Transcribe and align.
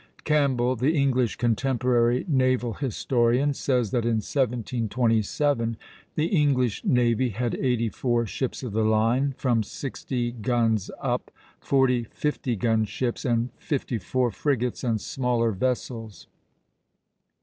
Campbell, 0.23 0.75
the 0.75 0.95
English 0.97 1.35
contemporary 1.35 2.25
naval 2.27 2.73
historian, 2.73 3.53
says 3.53 3.91
that 3.91 4.03
in 4.03 4.15
1727 4.17 5.77
the 6.15 6.25
English 6.25 6.83
navy 6.83 7.29
had 7.29 7.53
eighty 7.57 7.87
four 7.87 8.25
ships 8.25 8.63
of 8.63 8.71
the 8.71 8.83
line, 8.83 9.35
from 9.37 9.61
sixty 9.61 10.31
guns 10.31 10.89
up; 11.01 11.29
forty 11.59 12.03
50 12.05 12.55
gun 12.55 12.83
ships, 12.83 13.23
and 13.25 13.49
fifty 13.59 13.99
four 13.99 14.31
frigates 14.31 14.83
and 14.83 14.99
smaller 14.99 15.51
vessels. 15.51 16.25